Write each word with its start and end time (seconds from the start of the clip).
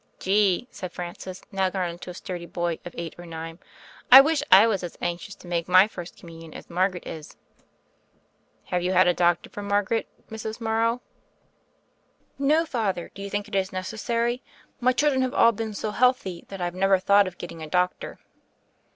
"Gee," 0.17 0.67
said 0.71 0.91
Francis, 0.91 1.43
now 1.51 1.69
grown 1.69 1.91
into 1.91 2.09
a 2.09 2.15
sturdy 2.15 2.47
boy 2.47 2.79
of 2.85 2.95
eight 2.97 3.13
or 3.19 3.27
nine, 3.27 3.59
"I 4.11 4.19
wish 4.19 4.41
I 4.51 4.65
was 4.65 4.81
as 4.81 4.97
anxious 4.99 5.35
to 5.35 5.47
make 5.47 5.67
my 5.67 5.87
First 5.87 6.17
Communion 6.17 6.55
as 6.55 6.71
Margaret 6.71 7.05
is." 7.05 7.37
"Have 8.69 8.81
you 8.81 8.93
had 8.93 9.05
a 9.07 9.13
doctor 9.13 9.51
for 9.51 9.61
Margaret, 9.61 10.07
Mrs. 10.31 10.59
Morrow?" 10.59 11.03
"No, 12.51 12.65
Father: 12.65 13.11
do 13.13 13.21
you 13.21 13.29
think 13.29 13.47
it 13.47 13.71
necessary? 13.71 14.41
My 14.79 14.91
children 14.91 15.21
have 15.21 15.35
all 15.35 15.51
been 15.51 15.75
so 15.75 15.91
healthy 15.91 16.45
that 16.47 16.61
I've 16.61 16.73
never 16.73 16.97
thought 16.97 17.27
of 17.27 17.37
getting 17.37 17.61
a 17.61 17.69
doctor." 17.69 18.17